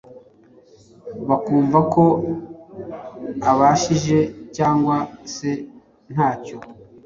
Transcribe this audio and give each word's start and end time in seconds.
bakumva 1.29 1.79
ko 1.93 2.03
abashije 3.51 4.19
cyangwa 4.55 4.95
se 5.33 5.49
ntacyo 6.11 6.57